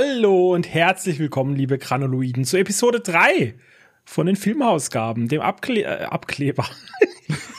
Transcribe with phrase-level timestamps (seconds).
[0.00, 3.54] Hallo und herzlich willkommen, liebe Granuloiden, zu Episode 3
[4.06, 6.64] von den Filmausgaben, dem Abkle äh, Abkleber.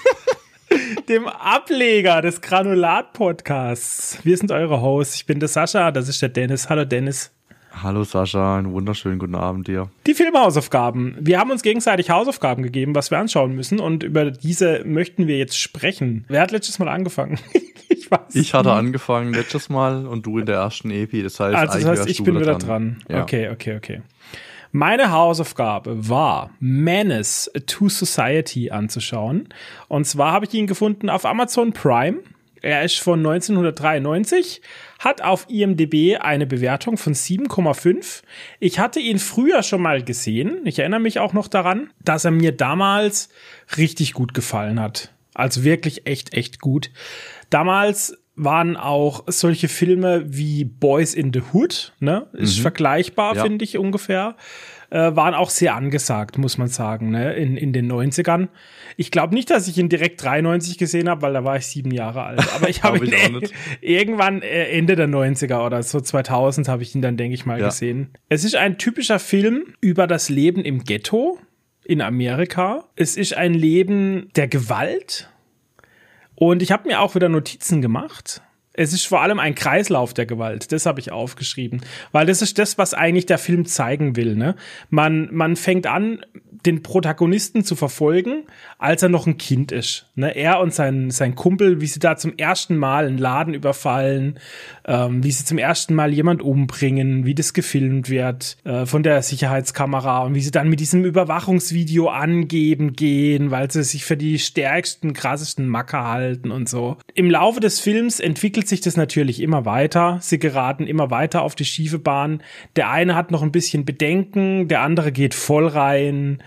[1.09, 4.19] dem Ableger des Granulat-Podcasts.
[4.23, 5.17] Wir sind eure Hosts.
[5.17, 6.67] Ich bin der Sascha, das ist der Dennis.
[6.67, 7.31] Hallo Dennis.
[7.71, 9.91] Hallo Sascha, einen wunderschönen guten Abend dir.
[10.07, 11.17] Die Filmhausaufgaben.
[11.19, 15.37] Wir haben uns gegenseitig Hausaufgaben gegeben, was wir anschauen müssen und über diese möchten wir
[15.37, 16.25] jetzt sprechen.
[16.27, 17.37] Wer hat letztes Mal angefangen?
[18.11, 18.35] ich weiß.
[18.35, 21.23] Ich hatte angefangen letztes Mal und du in der ersten EP.
[21.23, 22.59] Das heißt, also das heißt ich bin wieder dran.
[22.59, 23.03] dran.
[23.09, 23.23] Ja.
[23.23, 24.01] Okay, okay, okay.
[24.73, 29.49] Meine Hausaufgabe war, Menace to Society anzuschauen.
[29.89, 32.19] Und zwar habe ich ihn gefunden auf Amazon Prime.
[32.61, 34.61] Er ist von 1993,
[34.99, 38.21] hat auf IMDb eine Bewertung von 7,5.
[38.59, 40.61] Ich hatte ihn früher schon mal gesehen.
[40.65, 43.29] Ich erinnere mich auch noch daran, dass er mir damals
[43.77, 45.11] richtig gut gefallen hat.
[45.33, 46.91] Also wirklich echt, echt gut.
[47.51, 52.27] Damals waren auch solche Filme wie Boys in the Hood, ne?
[52.33, 52.61] Ist mhm.
[52.63, 53.43] vergleichbar, ja.
[53.43, 54.35] finde ich ungefähr
[54.91, 57.33] äh, waren auch sehr angesagt, muss man sagen, ne?
[57.33, 58.49] in, in den 90ern.
[58.97, 61.91] Ich glaube nicht, dass ich ihn direkt 93 gesehen habe, weil da war ich sieben
[61.91, 62.45] Jahre alt.
[62.53, 63.47] Aber ich habe ihn äh,
[63.81, 67.59] irgendwann äh, Ende der 90er oder so 2000 habe ich ihn dann, denke ich mal,
[67.59, 67.67] ja.
[67.67, 68.09] gesehen.
[68.27, 71.39] Es ist ein typischer Film über das Leben im Ghetto
[71.85, 72.83] in Amerika.
[72.95, 75.30] Es ist ein Leben der Gewalt.
[76.43, 78.41] Und ich habe mir auch wieder Notizen gemacht
[78.73, 80.71] es ist vor allem ein Kreislauf der Gewalt.
[80.71, 81.81] Das habe ich aufgeschrieben.
[82.11, 84.35] Weil das ist das, was eigentlich der Film zeigen will.
[84.35, 84.55] Ne?
[84.89, 86.19] Man, man fängt an,
[86.65, 88.43] den Protagonisten zu verfolgen,
[88.77, 90.07] als er noch ein Kind ist.
[90.15, 90.35] Ne?
[90.35, 94.39] Er und sein, sein Kumpel, wie sie da zum ersten Mal einen Laden überfallen,
[94.85, 99.21] ähm, wie sie zum ersten Mal jemand umbringen, wie das gefilmt wird äh, von der
[99.23, 104.37] Sicherheitskamera und wie sie dann mit diesem Überwachungsvideo angeben gehen, weil sie sich für die
[104.37, 106.97] stärksten, krassesten Macker halten und so.
[107.15, 110.17] Im Laufe des Films entwickelt sich das natürlich immer weiter.
[110.21, 112.41] Sie geraten immer weiter auf die schiefe Bahn.
[112.75, 116.41] Der eine hat noch ein bisschen Bedenken, der andere geht voll rein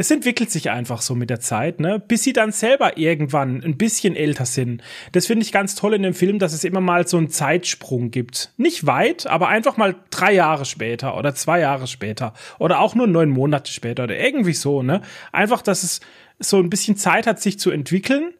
[0.00, 1.98] es entwickelt sich einfach so mit der Zeit, ne?
[1.98, 4.82] Bis sie dann selber irgendwann ein bisschen älter sind.
[5.12, 8.10] Das finde ich ganz toll in dem Film, dass es immer mal so einen Zeitsprung
[8.10, 8.52] gibt.
[8.56, 13.08] Nicht weit, aber einfach mal drei Jahre später oder zwei Jahre später oder auch nur
[13.08, 15.02] neun Monate später oder irgendwie so, ne?
[15.32, 16.00] Einfach, dass es
[16.38, 18.32] so ein bisschen Zeit hat, sich zu entwickeln,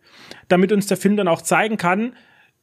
[0.48, 2.14] damit uns der Film dann auch zeigen kann,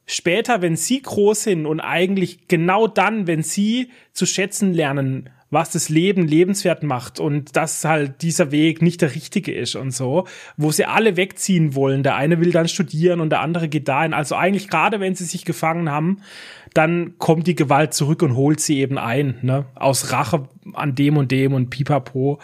[0.07, 5.71] später, wenn sie groß sind und eigentlich genau dann, wenn sie zu schätzen lernen, was
[5.71, 10.27] das Leben lebenswert macht und dass halt dieser Weg nicht der richtige ist und so,
[10.57, 12.03] wo sie alle wegziehen wollen.
[12.03, 14.13] Der eine will dann studieren und der andere geht dahin.
[14.13, 16.21] Also eigentlich gerade wenn sie sich gefangen haben,
[16.73, 19.65] dann kommt die Gewalt zurück und holt sie eben ein, ne?
[19.75, 22.39] Aus Rache an dem und dem und pipapo.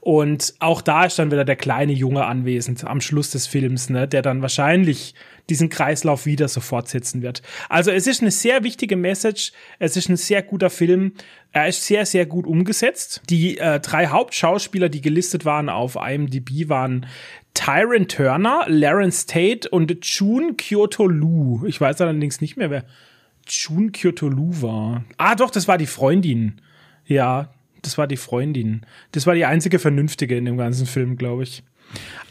[0.00, 4.08] Und auch da ist dann wieder der kleine Junge anwesend am Schluss des Films, ne?
[4.08, 5.14] Der dann wahrscheinlich
[5.48, 7.42] diesen Kreislauf wieder so fortsetzen wird.
[7.68, 9.52] Also es ist eine sehr wichtige Message.
[9.78, 11.12] Es ist ein sehr guter Film.
[11.52, 13.22] Er ist sehr, sehr gut umgesetzt.
[13.30, 17.06] Die äh, drei Hauptschauspieler, die gelistet waren auf IMDb, waren
[17.54, 21.64] Tyron Turner, Lawrence Tate und June Kyoto Lu.
[21.66, 22.84] Ich weiß allerdings nicht mehr, wer
[23.48, 25.04] June Kyoto Lu war.
[25.16, 26.60] Ah, doch, das war die Freundin.
[27.06, 28.84] Ja, das war die Freundin.
[29.12, 31.62] Das war die einzige Vernünftige in dem ganzen Film, glaube ich.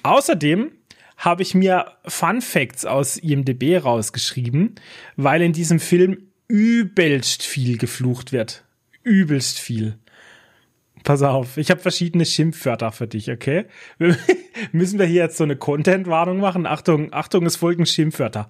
[0.04, 0.72] Außerdem
[1.18, 4.76] habe ich mir Fun Facts aus IMDb rausgeschrieben,
[5.16, 8.64] weil in diesem Film übelst viel geflucht wird.
[9.04, 9.98] Übelst viel.
[11.04, 13.66] Pass auf, ich habe verschiedene Schimpfwörter für dich, okay?
[14.72, 16.66] müssen wir hier jetzt so eine Content-Warnung machen?
[16.66, 18.50] Achtung, Achtung, es folgen Schimpfwörter.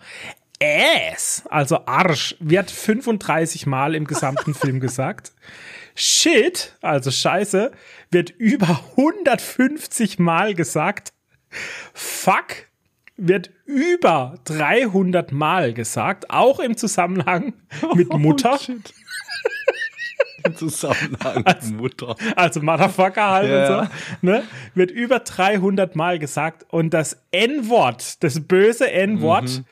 [0.61, 5.33] Ass, also Arsch, wird 35 Mal im gesamten Film gesagt.
[5.95, 7.71] Shit, also Scheiße,
[8.09, 11.11] wird über 150 Mal gesagt.
[11.93, 12.67] Fuck
[13.17, 17.53] wird über 300 Mal gesagt, auch im Zusammenhang
[17.95, 18.59] mit oh, Mutter.
[18.67, 18.73] Oh,
[20.43, 22.15] Im Zusammenhang mit also, Mutter.
[22.35, 23.79] Also Motherfucker halt yeah.
[23.79, 23.91] und so.
[24.21, 24.43] Ne?
[24.75, 29.65] Wird über 300 Mal gesagt und das N-Wort, das böse N-Wort, mhm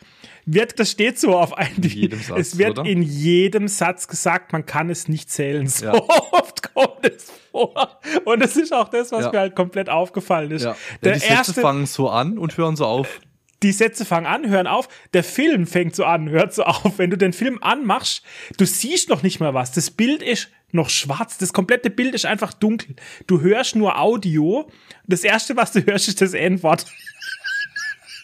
[0.46, 1.84] wird, das steht so auf einem,
[2.22, 2.90] Satz, es wird oder?
[2.90, 5.68] in jedem Satz gesagt, man kann es nicht zählen.
[5.68, 5.94] So ja.
[6.32, 8.00] oft kommt es vor.
[8.26, 9.32] Und das ist auch das, was ja.
[9.32, 10.64] mir halt komplett aufgefallen ist.
[10.64, 10.76] Ja.
[11.04, 13.22] Der die erste, Sätze fangen so an und hören so auf.
[13.62, 14.90] Die Sätze fangen an, hören auf.
[15.14, 16.98] Der Film fängt so an, hört so auf.
[16.98, 18.24] Wenn du den Film anmachst,
[18.58, 19.72] du siehst noch nicht mal was.
[19.72, 21.38] Das Bild ist noch schwarz.
[21.38, 22.96] Das komplette Bild ist einfach dunkel.
[23.28, 24.70] Du hörst nur Audio.
[25.08, 26.86] Das erste, was du hörst, ist das N-Wort.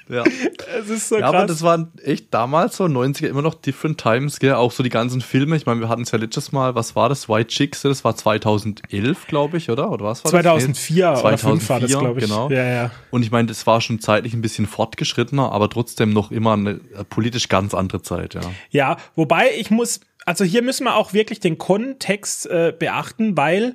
[0.10, 0.24] Ja.
[0.80, 1.36] Es ist so ja, krass.
[1.36, 4.54] aber das waren echt damals so 90er immer noch different times, gell?
[4.54, 5.56] Auch so die ganzen Filme.
[5.56, 7.30] Ich meine, wir hatten es ja letztes Mal, was war das?
[7.30, 9.92] White Chicks, das war 2011, glaube ich, oder?
[9.92, 11.22] Oder was war 2004 das?
[11.22, 12.26] 2004 oder 2005 war das, glaube ich.
[12.26, 12.50] Genau.
[12.50, 12.92] Ja, ja.
[13.12, 16.80] Und ich meine, das war schon zeitlich ein bisschen fortgeschrittener, aber trotzdem noch immer eine
[17.10, 18.42] politisch ganz andere Zeit, ja.
[18.72, 23.74] Ja, wobei ich muss also hier müssen wir auch wirklich den Kontext äh, beachten, weil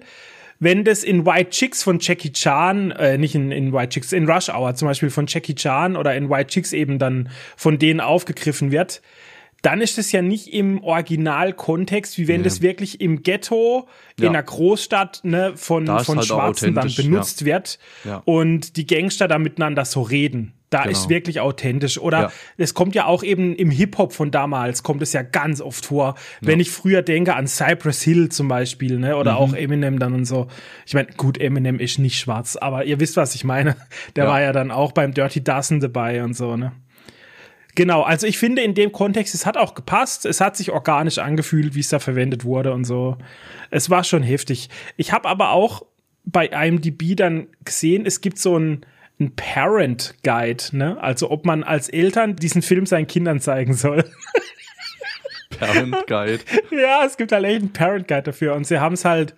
[0.65, 4.29] wenn das in White Chicks von Jackie Chan, äh, nicht in, in White Chicks, in
[4.29, 8.01] Rush Hour zum Beispiel von Jackie Chan oder in White Chicks eben dann von denen
[8.01, 9.01] aufgegriffen wird,
[9.63, 12.45] dann ist es ja nicht im Originalkontext, wie wenn ja.
[12.45, 13.89] das wirklich im Ghetto
[14.19, 14.27] ja.
[14.27, 17.47] in einer Großstadt ne, von, von halt Schwarzen dann benutzt ja.
[17.47, 17.79] wird
[18.27, 20.53] und die Gangster da miteinander so reden.
[20.75, 20.91] Da genau.
[20.91, 21.99] ist wirklich authentisch.
[22.01, 25.87] Oder es kommt ja auch eben im Hip-Hop von damals, kommt es ja ganz oft
[25.87, 26.17] vor.
[26.41, 29.17] Wenn ich früher denke an Cypress Hill zum Beispiel, ne?
[29.17, 29.39] Oder mhm.
[29.39, 30.49] auch Eminem dann und so.
[30.85, 33.77] Ich meine, gut, Eminem ist nicht schwarz, aber ihr wisst, was ich meine.
[34.17, 36.73] Der war ja dann auch beim Dirty Dozen dabei und so, ne?
[37.77, 41.19] Genau, also ich finde in dem Kontext, es hat auch gepasst, es hat sich organisch
[41.19, 43.17] angefühlt, wie es da verwendet wurde und so.
[43.71, 44.71] Es war schon heftig.
[44.97, 45.87] Ich habe aber auch
[46.25, 48.85] bei IMDb dann gesehen, es gibt so ein,
[49.21, 51.01] ein Parent Guide, ne?
[51.01, 54.05] Also ob man als Eltern diesen Film seinen Kindern zeigen soll.
[55.59, 56.41] Parent Guide.
[56.71, 59.35] ja, es gibt halt echt einen Parent Guide dafür und sie haben es halt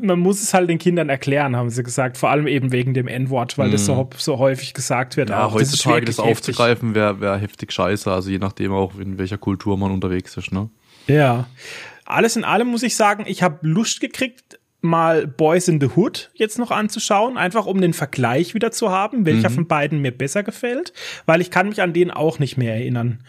[0.00, 2.18] man muss es halt den Kindern erklären, haben sie gesagt.
[2.18, 3.72] Vor allem eben wegen dem N-Wort, weil mm.
[3.72, 4.08] das so, mhm.
[4.16, 5.30] so häufig gesagt wird.
[5.30, 5.54] Ja, auch.
[5.54, 8.10] heutzutage das, das aufzugreifen wäre wär heftig scheiße.
[8.12, 10.68] Also je nachdem auch, in welcher Kultur man unterwegs ist, ne?
[11.06, 11.46] Ja.
[12.04, 16.30] Alles in allem muss ich sagen, ich habe Lust gekriegt, mal Boys in the Hood
[16.34, 19.54] jetzt noch anzuschauen, einfach um den Vergleich wieder zu haben, welcher mhm.
[19.54, 20.92] von beiden mir besser gefällt,
[21.26, 23.20] weil ich kann mich an den auch nicht mehr erinnern.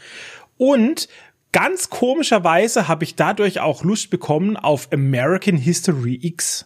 [0.58, 1.08] Und
[1.52, 6.66] ganz komischerweise habe ich dadurch auch Lust bekommen auf American History X.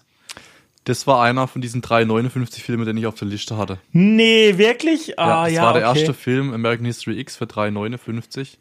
[0.85, 3.77] Das war einer von diesen drei 59 Filmen, den ich auf der Liste hatte.
[3.91, 5.19] Nee, wirklich?
[5.19, 5.99] Ah, ja, das ja, war der okay.
[5.99, 8.57] erste Film, American History X für 3,59.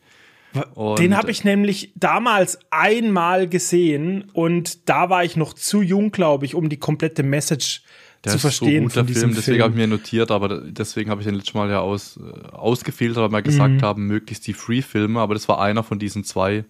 [0.98, 6.44] Den habe ich nämlich damals einmal gesehen und da war ich noch zu jung, glaube
[6.46, 7.82] ich, um die komplette Message
[8.24, 8.88] der zu verstehen.
[8.88, 11.54] So gut, der Film, deswegen habe ich mir notiert, aber deswegen habe ich den letztes
[11.54, 13.82] Mal ja aus, äh, ausgefiltert, weil wir gesagt mhm.
[13.82, 16.64] haben, möglichst die Free-Filme, aber das war einer von diesen zwei.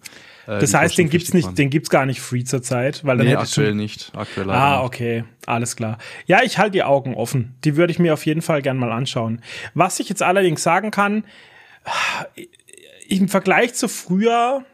[0.47, 1.55] Äh, das heißt, den gibt's nicht, waren.
[1.55, 5.75] den gibt's gar nicht free zurzeit, weil dann nee, aktuell nicht, aktuell Ah, okay, alles
[5.75, 5.97] klar.
[6.25, 7.55] Ja, ich halte die Augen offen.
[7.63, 9.41] Die würde ich mir auf jeden Fall gern mal anschauen.
[9.73, 11.23] Was ich jetzt allerdings sagen kann,
[13.09, 14.65] im Vergleich zu früher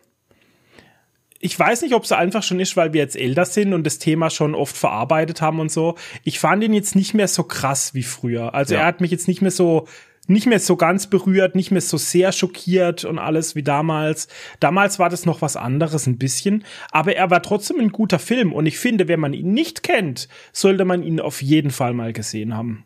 [1.46, 4.00] ich weiß nicht, ob es einfach schon ist, weil wir jetzt älter sind und das
[4.00, 5.96] Thema schon oft verarbeitet haben und so.
[6.24, 8.54] Ich fand ihn jetzt nicht mehr so krass wie früher.
[8.56, 8.80] Also ja.
[8.80, 9.86] er hat mich jetzt nicht mehr so
[10.26, 14.30] nicht mehr so ganz berührt, nicht mehr so sehr schockiert und alles wie damals.
[14.62, 18.54] Damals war das noch was anderes ein bisschen, aber er war trotzdem ein guter Film
[18.54, 22.14] und ich finde, wenn man ihn nicht kennt, sollte man ihn auf jeden Fall mal
[22.14, 22.86] gesehen haben.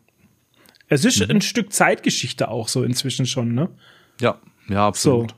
[0.88, 1.36] Es ist mhm.
[1.36, 3.68] ein Stück Zeitgeschichte auch so inzwischen schon, ne?
[4.20, 5.30] Ja, ja, absolut.
[5.30, 5.36] So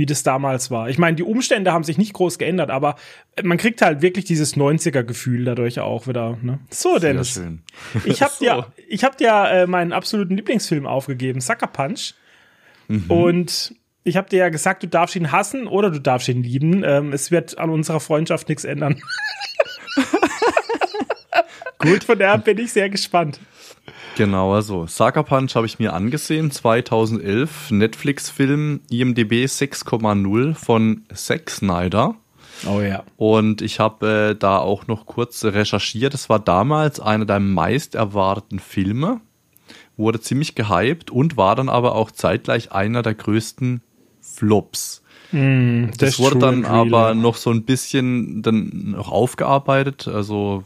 [0.00, 0.88] wie das damals war.
[0.88, 2.96] Ich meine, die Umstände haben sich nicht groß geändert, aber
[3.42, 6.38] man kriegt halt wirklich dieses 90er-Gefühl dadurch auch wieder.
[6.40, 6.58] Ne?
[6.70, 7.34] So, Dennis.
[7.34, 7.62] Sehr schön.
[8.06, 8.44] Ich habe so.
[8.46, 12.14] dir, ich hab dir äh, meinen absoluten Lieblingsfilm aufgegeben, Sucker Punch.
[12.88, 13.10] Mhm.
[13.10, 16.82] Und ich habe dir ja gesagt, du darfst ihn hassen oder du darfst ihn lieben.
[16.82, 19.02] Ähm, es wird an unserer Freundschaft nichts ändern.
[21.78, 23.38] Gut, von daher bin ich sehr gespannt.
[24.16, 32.16] Genau, also Sucker Punch habe ich mir angesehen, 2011, Netflix-Film, IMDb 6,0 von Zack Snyder.
[32.66, 33.04] Oh ja.
[33.16, 36.14] Und ich habe äh, da auch noch kurz recherchiert.
[36.14, 39.20] Es war damals einer der meist erwarteten Filme,
[39.96, 43.82] wurde ziemlich gehypt und war dann aber auch zeitgleich einer der größten
[44.20, 45.02] Flops.
[45.32, 50.08] Mm, das wurde dann aber noch so ein bisschen dann noch aufgearbeitet.
[50.08, 50.64] Also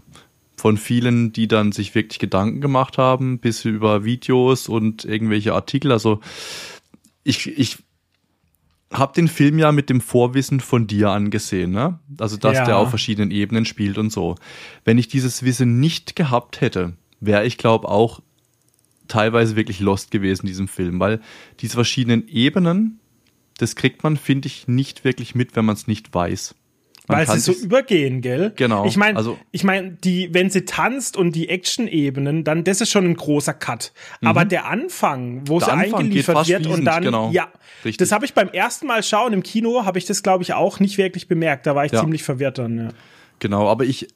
[0.65, 5.93] von vielen, die dann sich wirklich Gedanken gemacht haben, bis über Videos und irgendwelche Artikel.
[5.93, 6.21] Also
[7.23, 7.81] ich, ich
[8.91, 11.99] habe den Film ja mit dem Vorwissen von dir angesehen, ne?
[12.17, 12.65] Also dass ja.
[12.65, 14.37] der auf verschiedenen Ebenen spielt und so.
[14.87, 18.23] Wenn ich dieses Wissen nicht gehabt hätte, wäre ich glaube auch
[19.07, 21.21] teilweise wirklich lost gewesen in diesem Film, weil
[21.61, 23.01] diese verschiedenen Ebenen,
[23.59, 26.55] das kriegt man, finde ich, nicht wirklich mit, wenn man es nicht weiß.
[27.07, 28.53] Weil sie so übergehen, gell?
[28.57, 28.87] Genau.
[28.87, 32.91] Ich meine, also, ich meine, die, wenn sie tanzt und die Action-Ebenen, dann das ist
[32.91, 33.93] schon ein großer Cut.
[34.21, 34.29] Mhm.
[34.29, 37.31] Aber der Anfang, wo der sie Anfang eingeliefert wird und dann, genau.
[37.31, 37.49] ja,
[37.85, 37.99] Richtig.
[37.99, 40.81] das habe ich beim ersten Mal schauen im Kino, habe ich das glaube ich auch
[40.81, 41.67] nicht wirklich bemerkt.
[41.67, 42.01] Da war ich ja.
[42.01, 42.79] ziemlich verwirrt dann.
[42.79, 42.89] Ja.
[43.39, 44.09] Genau, aber ich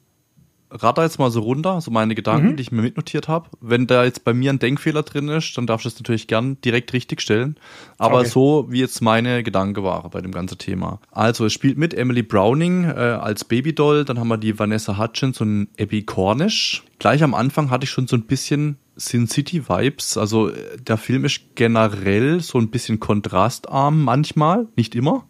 [0.71, 2.55] ratter jetzt mal so runter, so meine Gedanken, mhm.
[2.55, 3.49] die ich mir mitnotiert habe.
[3.59, 6.59] Wenn da jetzt bei mir ein Denkfehler drin ist, dann darfst du es natürlich gern
[6.61, 7.55] direkt richtig stellen.
[7.97, 8.29] Aber okay.
[8.29, 10.99] so, wie jetzt meine Gedanke war bei dem ganzen Thema.
[11.11, 15.41] Also, es spielt mit Emily Browning äh, als Babydoll, dann haben wir die Vanessa Hutchins
[15.41, 16.83] und Abby Cornish.
[16.99, 20.17] Gleich am Anfang hatte ich schon so ein bisschen Sin City Vibes.
[20.17, 25.25] Also, der Film ist generell so ein bisschen kontrastarm manchmal, nicht immer.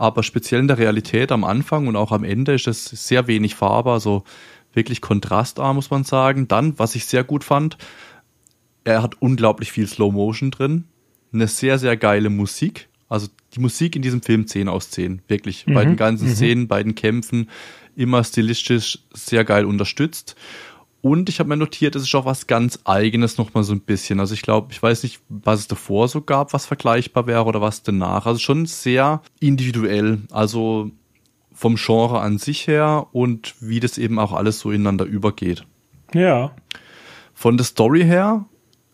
[0.00, 3.54] Aber speziell in der Realität am Anfang und auch am Ende ist es sehr wenig
[3.54, 3.92] Farbe.
[3.92, 4.24] Also
[4.72, 6.48] wirklich kontrastarm, muss man sagen.
[6.48, 7.76] Dann, was ich sehr gut fand,
[8.84, 10.84] er hat unglaublich viel Slow Motion drin,
[11.32, 15.22] eine sehr, sehr geile Musik, Also die Musik in diesem Film 10 aus 10.
[15.28, 15.66] Wirklich.
[15.66, 15.74] Mhm.
[15.74, 16.34] Bei den ganzen mhm.
[16.34, 17.50] Szenen, bei den Kämpfen,
[17.96, 20.36] immer stilistisch sehr geil unterstützt.
[21.02, 24.20] Und ich habe mir notiert, es ist auch was ganz Eigenes nochmal so ein bisschen.
[24.20, 27.60] Also ich glaube, ich weiß nicht, was es davor so gab, was vergleichbar wäre oder
[27.60, 28.26] was danach.
[28.26, 30.18] Also schon sehr individuell.
[30.30, 30.90] Also
[31.60, 35.66] vom Genre an sich her und wie das eben auch alles so ineinander übergeht.
[36.14, 36.52] Ja.
[37.34, 38.46] Von der Story her,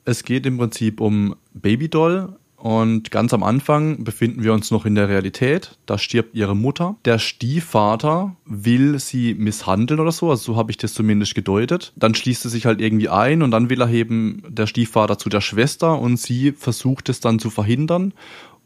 [0.05, 4.95] es geht im Prinzip um Babydoll, und ganz am Anfang befinden wir uns noch in
[4.95, 5.79] der Realität.
[5.85, 6.97] Da stirbt ihre Mutter.
[7.05, 10.31] Der Stiefvater will sie misshandeln oder so.
[10.31, 11.93] Also so habe ich das zumindest gedeutet.
[11.95, 15.29] Dann schließt er sich halt irgendwie ein und dann will er eben der Stiefvater zu
[15.29, 18.15] der Schwester und sie versucht es dann zu verhindern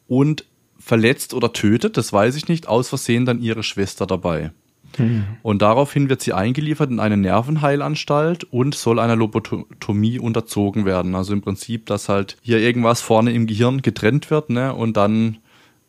[0.06, 0.46] und
[0.90, 4.50] verletzt oder tötet, das weiß ich nicht, aus Versehen dann ihre Schwester dabei.
[4.98, 5.24] Mhm.
[5.42, 11.14] Und daraufhin wird sie eingeliefert in eine Nervenheilanstalt und soll einer Lobotomie unterzogen werden.
[11.14, 14.74] Also im Prinzip, dass halt hier irgendwas vorne im Gehirn getrennt wird, ne?
[14.74, 15.38] Und dann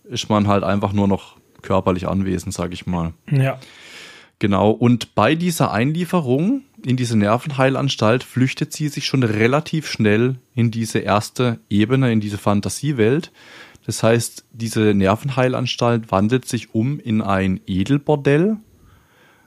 [0.03, 3.13] ist man halt einfach nur noch körperlich anwesend, sag ich mal.
[3.31, 3.58] Ja.
[4.38, 4.70] Genau.
[4.70, 11.00] Und bei dieser Einlieferung in diese Nervenheilanstalt flüchtet sie sich schon relativ schnell in diese
[11.00, 13.31] erste Ebene, in diese Fantasiewelt.
[13.85, 18.57] Das heißt, diese Nervenheilanstalt wandelt sich um in ein Edelbordell,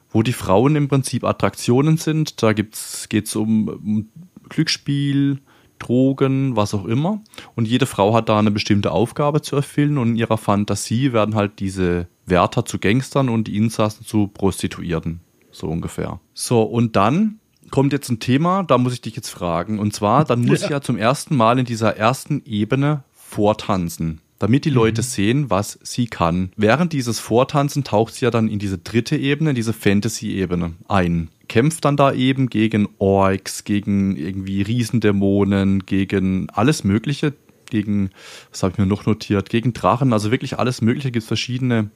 [0.09, 2.41] wo die Frauen im Prinzip Attraktionen sind.
[2.43, 4.09] Da geht es um, um
[4.49, 5.39] Glücksspiel,
[5.79, 7.21] Drogen, was auch immer.
[7.55, 11.35] Und jede Frau hat da eine bestimmte Aufgabe zu erfüllen und in ihrer Fantasie werden
[11.35, 15.19] halt diese Wärter zu Gangstern und die Insassen zu Prostituierten.
[15.51, 16.19] So ungefähr.
[16.33, 17.39] So, und dann
[17.71, 19.79] kommt jetzt ein Thema, da muss ich dich jetzt fragen.
[19.79, 20.65] Und zwar, dann muss ja.
[20.65, 25.05] ich ja zum ersten Mal in dieser ersten Ebene vortanzen damit die Leute mhm.
[25.05, 26.51] sehen, was sie kann.
[26.55, 31.29] Während dieses Vortanzen taucht sie ja dann in diese dritte Ebene, diese Fantasy-Ebene ein.
[31.47, 37.33] Kämpft dann da eben gegen Orks, gegen irgendwie Riesendämonen, gegen alles Mögliche,
[37.69, 38.09] gegen,
[38.51, 41.89] was habe ich mir noch notiert, gegen Drachen, also wirklich alles Mögliche, gibt es verschiedene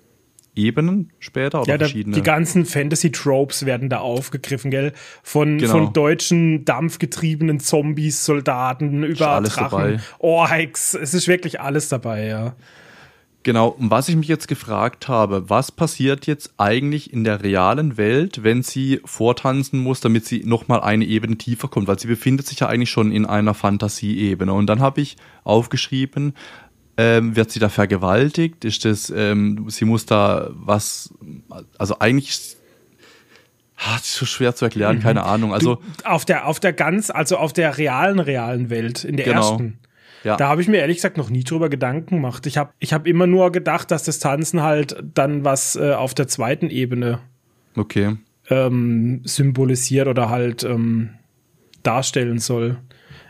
[0.56, 2.16] Ebenen später oder ja, verschiedene.
[2.16, 4.94] Die ganzen Fantasy-Tropes werden da aufgegriffen, gell?
[5.24, 5.72] Von, genau.
[5.72, 10.94] von deutschen dampfgetriebenen Zombies, Soldaten über Drachen, Orhikes.
[10.94, 12.56] Es ist wirklich alles dabei, ja.
[13.44, 17.96] Genau, und was ich mich jetzt gefragt habe, was passiert jetzt eigentlich in der realen
[17.96, 22.48] Welt, wenn sie vortanzen muss, damit sie nochmal eine Ebene tiefer kommt, weil sie befindet
[22.48, 24.52] sich ja eigentlich schon in einer Fantasieebene.
[24.52, 25.16] Und dann habe ich
[25.46, 26.34] aufgeschrieben,
[27.00, 28.66] ähm, wird sie da vergewaltigt?
[28.66, 31.14] Ist das, ähm, sie muss da was,
[31.78, 32.58] also eigentlich
[33.82, 35.02] Ah, das ist so schwer zu erklären, mhm.
[35.02, 35.54] keine Ahnung.
[35.54, 39.26] Also du, auf der auf der ganz, also auf der realen realen Welt in der
[39.26, 39.52] genau.
[39.52, 39.80] ersten.
[40.26, 40.36] Ja.
[40.36, 42.46] Da habe ich mir ehrlich gesagt noch nie drüber Gedanken gemacht.
[42.46, 46.14] Ich habe ich hab immer nur gedacht, dass das Tanzen halt dann was äh, auf
[46.14, 47.20] der zweiten Ebene
[47.78, 48.18] okay.
[48.50, 51.12] ähm, symbolisiert oder halt ähm,
[51.82, 52.80] darstellen soll.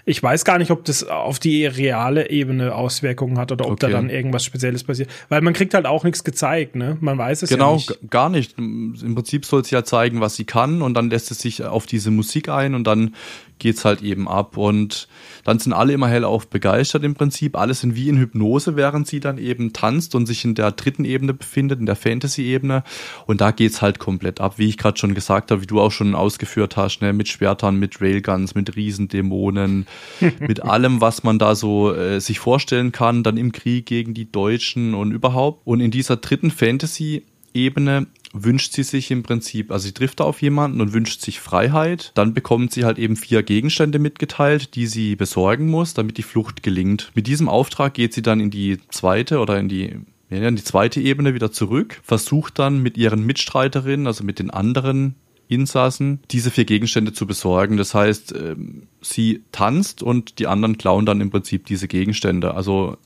[0.10, 3.86] Ich weiß gar nicht, ob das auf die reale Ebene Auswirkungen hat oder ob okay.
[3.86, 5.08] da dann irgendwas Spezielles passiert.
[5.30, 6.98] Weil man kriegt halt auch nichts gezeigt, ne?
[7.00, 7.88] Man weiß es genau, ja nicht.
[7.90, 8.58] Genau, gar nicht.
[8.58, 11.86] Im Prinzip soll sie ja zeigen, was sie kann und dann lässt es sich auf
[11.86, 13.14] diese Musik ein und dann
[13.60, 14.58] geht's halt eben ab.
[14.58, 15.08] Und
[15.44, 17.56] dann sind alle immer hellauf begeistert im Prinzip.
[17.56, 21.06] Alle sind wie in Hypnose, während sie dann eben tanzt und sich in der dritten
[21.06, 22.84] Ebene befindet, in der Fantasy-Ebene.
[23.28, 25.92] Und da geht's halt komplett ab, wie ich gerade schon gesagt habe, wie du auch
[25.92, 27.14] schon ausgeführt hast, ne?
[27.14, 29.86] mit Schwertern, mit Railguns, mit Riesendämonen,
[30.40, 34.32] mit allem, was man da so äh, sich vorstellen kann, dann im Krieg gegen die
[34.32, 35.66] Deutschen und überhaupt.
[35.66, 37.24] Und in dieser dritten Fantasy
[37.54, 41.40] Ebene wünscht sie sich im Prinzip, also sie trifft da auf jemanden und wünscht sich
[41.40, 42.12] Freiheit.
[42.16, 46.64] Dann bekommt sie halt eben vier Gegenstände mitgeteilt, die sie besorgen muss, damit die Flucht
[46.64, 47.12] gelingt.
[47.16, 49.98] Mit diesem Auftrag geht sie dann in die zweite oder in die
[50.30, 54.52] ja, in die zweite Ebene wieder zurück, versucht dann mit ihren Mitstreiterinnen, also mit den
[54.52, 55.16] anderen
[55.48, 57.78] Insassen, diese vier Gegenstände zu besorgen.
[57.78, 62.54] Das heißt, ähm, sie tanzt und die anderen klauen dann im Prinzip diese Gegenstände.
[62.54, 62.98] Also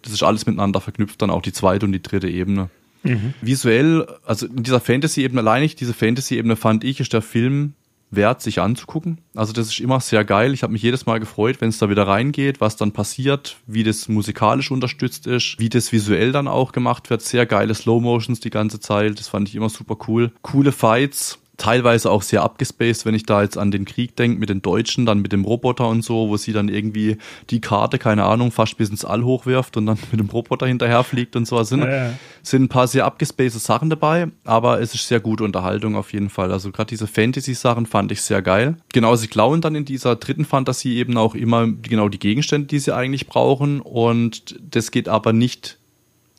[0.00, 2.70] das ist alles miteinander verknüpft, dann auch die zweite und die dritte Ebene.
[3.02, 3.34] Mhm.
[3.40, 7.74] Visuell, also in dieser Fantasy-Ebene allein nicht, diese Fantasy-Ebene fand ich, ist der Film
[8.10, 9.18] wert, sich anzugucken.
[9.34, 10.52] Also das ist immer sehr geil.
[10.52, 13.84] Ich habe mich jedes Mal gefreut, wenn es da wieder reingeht, was dann passiert, wie
[13.84, 17.22] das musikalisch unterstützt ist, wie das visuell dann auch gemacht wird.
[17.22, 19.18] Sehr geile Slow Motions die ganze Zeit.
[19.18, 20.32] Das fand ich immer super cool.
[20.42, 24.48] Coole Fights teilweise auch sehr abgespaced, wenn ich da jetzt an den Krieg denke mit
[24.48, 27.18] den Deutschen, dann mit dem Roboter und so, wo sie dann irgendwie
[27.50, 31.36] die Karte, keine Ahnung, fast bis ins All hochwirft und dann mit dem Roboter hinterherfliegt
[31.36, 31.58] und so.
[31.58, 32.12] Also sind, ja, ja.
[32.42, 36.30] sind ein paar sehr abgespaced Sachen dabei, aber es ist sehr gute Unterhaltung auf jeden
[36.30, 36.50] Fall.
[36.50, 38.76] Also gerade diese Fantasy-Sachen fand ich sehr geil.
[38.94, 42.78] Genau, sie klauen dann in dieser dritten Fantasie eben auch immer genau die Gegenstände, die
[42.78, 45.79] sie eigentlich brauchen und das geht aber nicht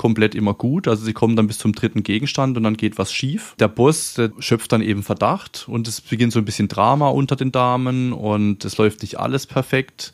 [0.01, 0.87] komplett immer gut.
[0.87, 3.53] Also sie kommen dann bis zum dritten Gegenstand und dann geht was schief.
[3.59, 7.35] Der Boss der schöpft dann eben Verdacht und es beginnt so ein bisschen Drama unter
[7.35, 10.11] den Damen und es läuft nicht alles perfekt.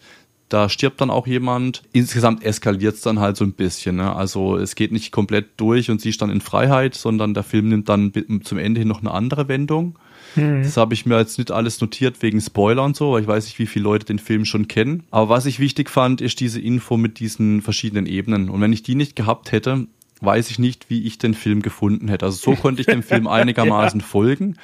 [0.50, 1.84] Da stirbt dann auch jemand.
[1.92, 3.98] Insgesamt eskaliert es dann halt so ein bisschen.
[3.98, 4.16] Ne?
[4.16, 7.68] Also es geht nicht komplett durch und sie ist dann in Freiheit, sondern der Film
[7.68, 8.14] nimmt dann
[8.44, 10.00] zum Ende hin noch eine andere Wendung.
[10.36, 10.64] Hm.
[10.64, 13.46] Das habe ich mir jetzt nicht alles notiert wegen Spoiler und so, weil ich weiß
[13.46, 15.04] nicht, wie viele Leute den Film schon kennen.
[15.12, 18.50] Aber was ich wichtig fand, ist diese Info mit diesen verschiedenen Ebenen.
[18.50, 19.88] Und wenn ich die nicht gehabt hätte,
[20.22, 22.26] weiß ich nicht, wie ich den Film gefunden hätte.
[22.26, 24.06] Also so konnte ich dem Film einigermaßen ja.
[24.06, 24.56] folgen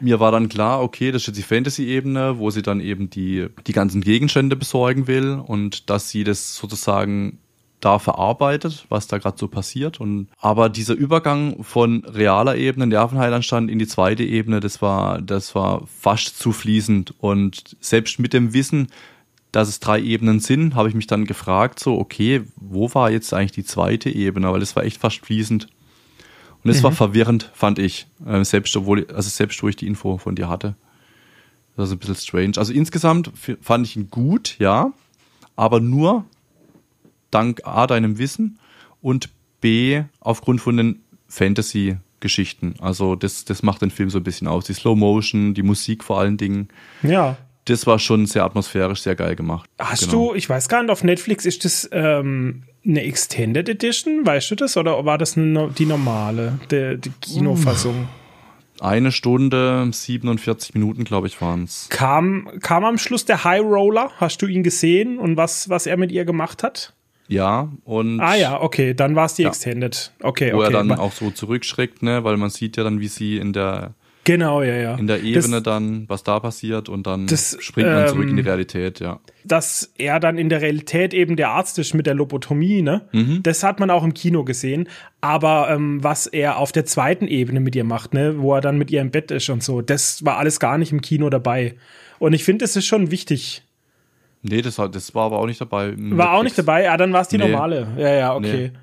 [0.00, 3.46] mir war dann klar, okay, das ist jetzt die Fantasy-Ebene, wo sie dann eben die,
[3.66, 7.38] die ganzen Gegenstände besorgen will und dass sie das sozusagen
[7.80, 10.00] da verarbeitet, was da gerade so passiert.
[10.00, 15.54] Und aber dieser Übergang von realer Ebene, Nervenheilanstand in die zweite Ebene, das war, das
[15.54, 17.14] war fast zu fließend.
[17.18, 18.88] Und selbst mit dem Wissen,
[19.52, 23.32] dass es drei Ebenen sind, habe ich mich dann gefragt, so, okay, wo war jetzt
[23.34, 24.52] eigentlich die zweite Ebene?
[24.52, 25.68] Weil das war echt fast fließend.
[26.62, 26.84] Und es mhm.
[26.84, 28.06] war verwirrend, fand ich.
[28.26, 30.74] Äh, selbst, obwohl, also selbst wo ich die Info von dir hatte.
[31.76, 32.52] Das ist ein bisschen strange.
[32.56, 33.30] Also insgesamt
[33.62, 34.92] fand ich ihn gut, ja.
[35.56, 36.24] Aber nur
[37.30, 38.58] dank A, deinem Wissen
[39.00, 42.74] und B, aufgrund von den Fantasy-Geschichten.
[42.80, 44.66] Also das, das macht den Film so ein bisschen aus.
[44.66, 46.68] Die Slow Motion, die Musik vor allen Dingen.
[47.02, 47.36] Ja.
[47.66, 49.68] Das war schon sehr atmosphärisch, sehr geil gemacht.
[49.78, 50.30] Hast genau.
[50.30, 54.54] du, ich weiß gar nicht, auf Netflix ist das ähm, eine Extended Edition, weißt du
[54.54, 54.76] das?
[54.76, 58.08] Oder war das die normale, die, die Kinofassung?
[58.80, 61.88] Eine Stunde, 47 Minuten, glaube ich, waren es.
[61.90, 64.10] Kam, kam am Schluss der High Roller?
[64.16, 66.94] Hast du ihn gesehen und was, was er mit ihr gemacht hat?
[67.28, 68.20] Ja, und.
[68.20, 69.50] Ah ja, okay, dann war es die ja.
[69.50, 70.12] Extended.
[70.22, 70.66] Okay, Wo okay.
[70.66, 73.94] er dann auch so zurückschreckt, ne, weil man sieht ja dann, wie sie in der
[74.24, 74.94] Genau, ja, ja.
[74.96, 78.30] In der Ebene das, dann, was da passiert und dann das, springt man zurück ähm,
[78.30, 79.18] in die ähm, Realität, ja.
[79.44, 83.08] Dass er dann in der Realität eben der Arzt ist mit der Lobotomie, ne?
[83.12, 83.42] Mhm.
[83.42, 84.88] Das hat man auch im Kino gesehen.
[85.22, 88.76] Aber ähm, was er auf der zweiten Ebene mit ihr macht, ne, wo er dann
[88.76, 91.76] mit ihr im Bett ist und so, das war alles gar nicht im Kino dabei.
[92.18, 93.62] Und ich finde, das ist schon wichtig.
[94.42, 95.88] Nee, das, das war aber auch nicht dabei.
[95.88, 96.28] War Netflix.
[96.28, 97.48] auch nicht dabei, ja, dann war es die nee.
[97.48, 97.88] normale.
[97.96, 98.70] Ja, ja, okay.
[98.72, 98.78] Nee.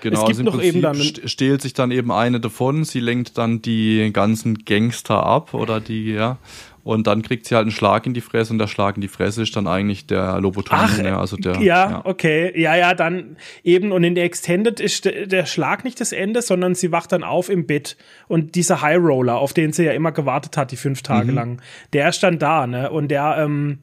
[0.00, 3.38] Genau, es gibt also noch eben dann stehlt sich dann eben eine davon, sie lenkt
[3.38, 6.38] dann die ganzen Gangster ab oder die, ja.
[6.82, 9.08] Und dann kriegt sie halt einen Schlag in die Fresse und der Schlag in die
[9.08, 11.18] Fresse ist dann eigentlich der Lobotomie, ne?
[11.18, 11.60] also der.
[11.60, 12.58] Ja, ja, okay.
[12.58, 16.74] Ja, ja, dann eben und in der Extended ist der Schlag nicht das Ende, sondern
[16.74, 17.96] sie wacht dann auf im Bett
[18.28, 21.34] und dieser High Roller, auf den sie ja immer gewartet hat, die fünf Tage mhm.
[21.34, 22.90] lang, der ist dann da, ne?
[22.90, 23.80] Und der, ähm,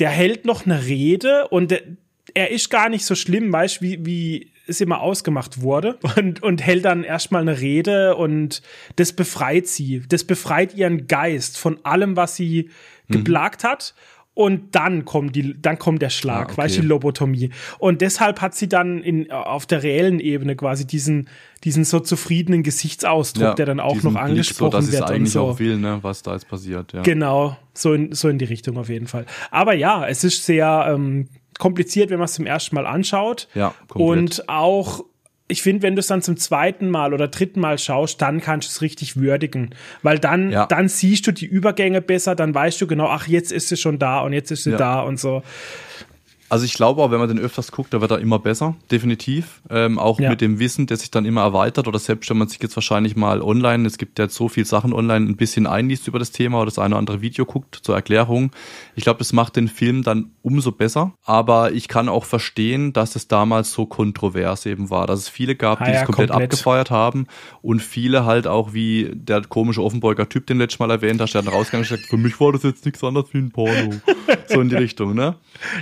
[0.00, 1.72] der hält noch eine Rede und
[2.34, 6.42] er ist gar nicht so schlimm, weißt du, wie, wie es immer ausgemacht wurde und,
[6.42, 8.62] und hält dann erstmal eine Rede und
[8.96, 10.02] das befreit sie.
[10.08, 12.70] Das befreit ihren Geist von allem, was sie
[13.08, 13.12] mhm.
[13.12, 13.94] geplagt hat.
[14.32, 16.56] Und dann kommt die, dann kommt der Schlag, ah, okay.
[16.56, 17.50] weißt du, die Lobotomie.
[17.78, 21.28] Und deshalb hat sie dann in, auf der reellen Ebene quasi diesen,
[21.64, 25.10] diesen so zufriedenen Gesichtsausdruck, ja, der dann auch noch angesprochen Blick, so, wird.
[25.10, 25.42] und so.
[25.42, 27.02] auch will, ne, was da jetzt passiert, ja.
[27.02, 29.26] Genau, so in, so in die Richtung auf jeden Fall.
[29.50, 31.28] Aber ja, es ist sehr, ähm,
[31.60, 33.46] kompliziert, wenn man es zum ersten Mal anschaut.
[33.54, 34.40] Ja, komplett.
[34.40, 35.04] Und auch
[35.50, 38.68] ich finde, wenn du es dann zum zweiten Mal oder dritten Mal schaust, dann kannst
[38.68, 39.74] du es richtig würdigen.
[40.02, 40.66] Weil dann, ja.
[40.66, 43.98] dann siehst du die Übergänge besser, dann weißt du genau, ach, jetzt ist sie schon
[43.98, 44.76] da und jetzt ist sie ja.
[44.76, 45.42] da und so.
[46.50, 49.62] Also ich glaube auch, wenn man den öfters guckt, da wird er immer besser, definitiv.
[49.70, 50.30] Ähm, auch ja.
[50.30, 53.14] mit dem Wissen, der sich dann immer erweitert oder selbst wenn man sich jetzt wahrscheinlich
[53.14, 56.58] mal online, es gibt ja so viel Sachen online, ein bisschen einliest über das Thema
[56.58, 58.50] oder das eine oder andere Video guckt zur Erklärung.
[58.96, 61.12] Ich glaube, das macht den Film dann umso besser.
[61.24, 65.54] Aber ich kann auch verstehen, dass es damals so kontrovers eben war, dass es viele
[65.54, 67.28] gab, ah, die ja, es komplett, komplett, abgefeuert haben
[67.62, 71.42] und viele halt auch wie der komische Offenburger Typ, den letztes Mal erwähnt hast, der
[71.42, 73.94] dann rausgegangen und gesagt, für mich war das jetzt nichts anderes wie ein Porno.
[74.48, 75.36] so in die Richtung, ne?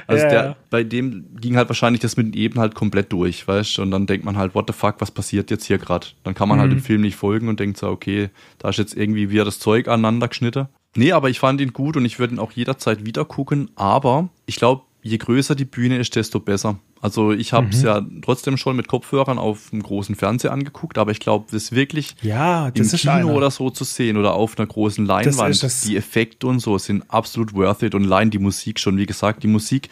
[0.06, 3.46] Also ja, der, bei dem ging halt wahrscheinlich das mit den Eben halt komplett durch,
[3.46, 3.82] weißt du?
[3.82, 6.08] Und dann denkt man halt, what the fuck, was passiert jetzt hier gerade?
[6.24, 6.74] Dann kann man halt mhm.
[6.74, 9.58] halt dem Film nicht folgen und denkt so, okay, da ist jetzt irgendwie wieder das
[9.58, 10.68] Zeug aneinander geschnitten.
[10.96, 13.70] Nee, aber ich fand ihn gut und ich würde ihn auch jederzeit wieder gucken.
[13.76, 16.78] Aber ich glaube, je größer die Bühne ist, desto besser.
[17.00, 17.86] Also ich habe es mhm.
[17.86, 22.16] ja trotzdem schon mit Kopfhörern auf einem großen Fernseher angeguckt, aber ich glaube, das wirklich
[22.22, 23.34] ja, das im Kino einer.
[23.34, 27.54] oder so zu sehen oder auf einer großen Leinwand, die Effekte und so sind absolut
[27.54, 28.98] worth it und allein die Musik schon.
[28.98, 29.88] Wie gesagt, die Musik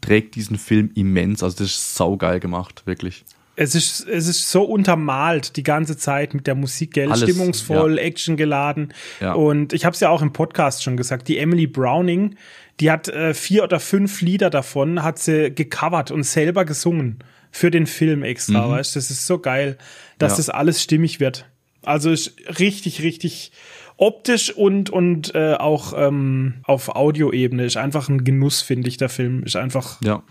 [0.00, 1.42] trägt diesen Film immens.
[1.42, 3.24] Also das ist saugeil gemacht, wirklich.
[3.58, 7.10] Es ist, es ist so untermalt die ganze Zeit mit der Musik, gell?
[7.10, 8.04] Alles, stimmungsvoll, ja.
[8.04, 8.92] actiongeladen.
[9.20, 9.32] Ja.
[9.32, 12.36] Und ich habe es ja auch im Podcast schon gesagt, die Emily Browning,
[12.80, 17.70] die hat äh, vier oder fünf Lieder davon, hat sie gecovert und selber gesungen für
[17.70, 18.72] den Film extra, mhm.
[18.72, 19.78] weißt Das ist so geil,
[20.18, 20.36] dass ja.
[20.36, 21.46] das alles stimmig wird.
[21.82, 23.52] Also ist richtig, richtig
[23.96, 29.08] optisch und, und äh, auch ähm, auf Audioebene ist einfach ein Genuss, finde ich, der
[29.08, 29.42] Film.
[29.44, 30.22] Ist einfach ja.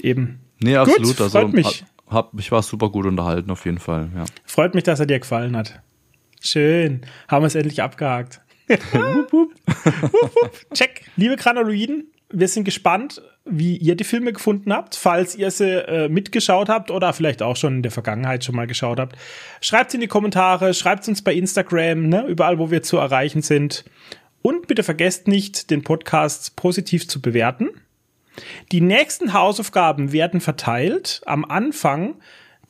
[0.00, 0.40] eben.
[0.62, 1.08] Nee, absolut.
[1.08, 1.84] Gut, also, freut mich.
[2.08, 4.10] Hab, ich war super gut unterhalten, auf jeden Fall.
[4.14, 4.24] Ja.
[4.44, 5.80] Freut mich, dass er dir gefallen hat.
[6.40, 7.02] Schön.
[7.28, 8.40] Haben wir es endlich abgehakt.
[10.74, 11.02] Check.
[11.16, 16.08] Liebe Granuloiden, wir sind gespannt, wie ihr die Filme gefunden habt, falls ihr sie äh,
[16.08, 19.16] mitgeschaut habt oder vielleicht auch schon in der Vergangenheit schon mal geschaut habt.
[19.60, 23.84] Schreibt in die Kommentare, schreibt uns bei Instagram, ne, überall, wo wir zu erreichen sind.
[24.42, 27.70] Und bitte vergesst nicht, den Podcast positiv zu bewerten.
[28.72, 32.16] Die nächsten Hausaufgaben werden verteilt am Anfang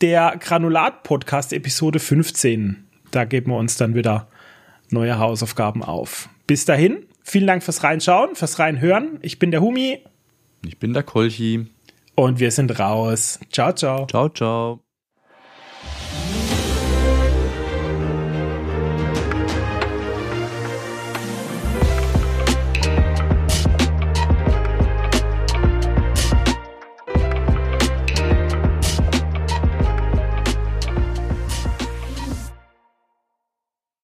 [0.00, 2.84] der Granulat-Podcast Episode 15.
[3.10, 4.28] Da geben wir uns dann wieder
[4.90, 6.28] neue Hausaufgaben auf.
[6.46, 9.18] Bis dahin, vielen Dank fürs Reinschauen, fürs Reinhören.
[9.22, 10.04] Ich bin der Humi.
[10.64, 11.66] Ich bin der Kolchi.
[12.14, 13.40] Und wir sind raus.
[13.50, 14.06] Ciao, ciao.
[14.06, 14.83] Ciao, ciao.